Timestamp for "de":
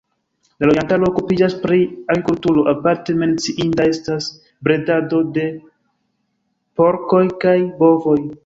5.37-5.47